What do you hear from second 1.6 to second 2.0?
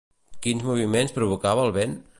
el vent?